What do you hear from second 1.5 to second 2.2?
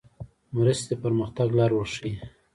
لار ورښیي.